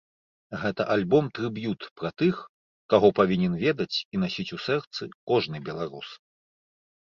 Гэта 0.61 0.85
альбом-трыб'ют 0.95 1.79
пра 2.01 2.09
тых, 2.23 2.35
каго 2.95 3.13
павінен 3.21 3.53
ведаць 3.67 3.97
і 4.13 4.25
насіць 4.27 4.49
у 4.61 4.63
сэрцы 4.67 5.03
кожны 5.33 5.57
беларус. 5.73 6.09